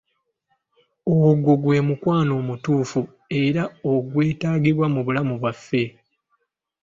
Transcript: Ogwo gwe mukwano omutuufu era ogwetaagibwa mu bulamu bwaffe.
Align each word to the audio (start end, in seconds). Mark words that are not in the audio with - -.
Ogwo 1.25 1.51
gwe 1.61 1.79
mukwano 1.87 2.31
omutuufu 2.41 3.01
era 3.43 3.63
ogwetaagibwa 3.91 4.85
mu 4.93 4.99
bulamu 5.05 5.33
bwaffe. 5.41 5.83